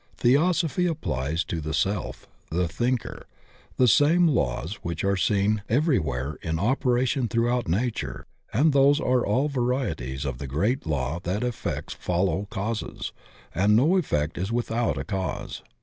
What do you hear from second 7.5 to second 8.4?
nature,